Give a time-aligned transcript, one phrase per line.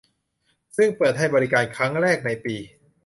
[0.77, 2.55] ซึ่งเปิดให้บริการครั้งแรกในปี